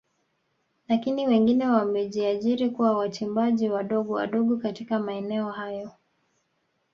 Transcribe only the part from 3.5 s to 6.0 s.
wadogo wadogo katika maeneo hayo